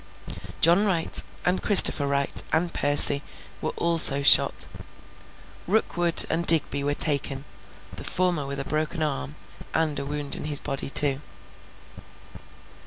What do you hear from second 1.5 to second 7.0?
Christopher Wright, and Percy, were also shot. Rookwood and Digby were